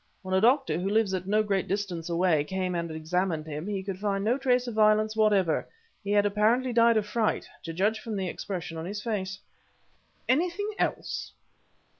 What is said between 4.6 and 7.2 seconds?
of violence whatever; he had apparently died of